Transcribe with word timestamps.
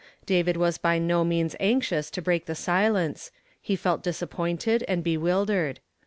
David 0.25 0.57
was 0.57 0.79
by 0.79 0.97
no 0.97 1.23
means 1.23 1.55
anxious 1.59 2.09
to 2.09 2.23
oreak 2.23 2.45
the 2.45 2.55
silence; 2.55 3.29
he 3.61 3.75
felt 3.75 4.01
disapi)ointed 4.03 4.81
and 4.87 5.03
bewildered. 5.03 5.79